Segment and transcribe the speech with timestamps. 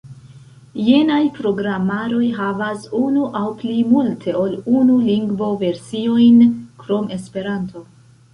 [0.85, 6.43] Jenaj programaroj havas unu aŭ plimulte ol unu lingvo-versiojn
[6.87, 7.87] krom Esperanto.